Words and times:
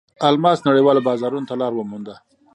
الماس 0.29 0.59
نړیوالو 0.67 1.05
بازارونو 1.07 1.47
ته 1.49 1.55
لار 1.61 1.71
ومونده. 1.75 2.15